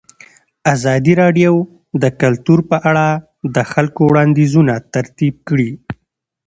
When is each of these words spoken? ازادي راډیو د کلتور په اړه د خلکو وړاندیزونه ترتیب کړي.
ازادي 0.73 1.13
راډیو 1.21 1.53
د 2.01 2.03
کلتور 2.21 2.59
په 2.69 2.77
اړه 2.89 3.07
د 3.55 3.57
خلکو 3.71 4.01
وړاندیزونه 4.09 4.73
ترتیب 4.93 5.35
کړي. 5.47 5.71